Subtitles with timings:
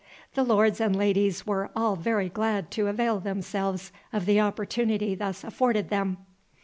[0.33, 5.43] The lords and ladies were all very glad to avail themselves of the opportunity thus
[5.43, 6.17] afforded them.